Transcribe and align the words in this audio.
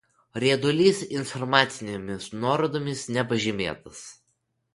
Riedulys 0.43 1.01
informacinėmis 1.17 2.25
nuorodomis 2.45 3.05
nepažymėtas. 3.19 4.03